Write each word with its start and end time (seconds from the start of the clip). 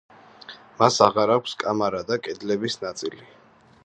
მას 0.79 0.95
აღარ 1.07 1.33
აქვს 1.35 1.53
კამარა 1.65 2.01
და 2.09 2.19
კედლების 2.29 2.79
ნაწილი. 2.87 3.23